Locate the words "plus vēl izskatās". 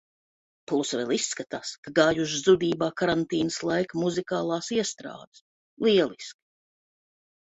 0.69-1.73